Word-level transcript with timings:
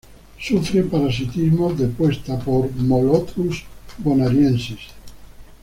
Sufre 0.39 0.81
parasitismo 0.81 1.73
de 1.75 1.85
puesta 1.85 2.39
por 2.39 2.71
"Molothrus 2.75 3.65
bonariensis". 3.99 4.87